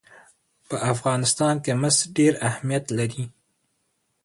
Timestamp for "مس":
1.81-1.97